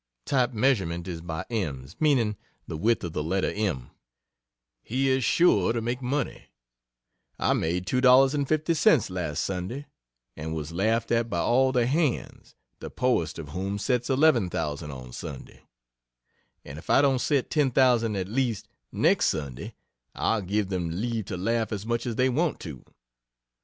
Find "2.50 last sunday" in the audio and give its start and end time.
7.85-9.85